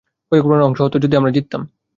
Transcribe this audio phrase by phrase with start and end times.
[0.31, 1.61] পরিকল্পনার অংশ হতো যদি আমরা জিততাম।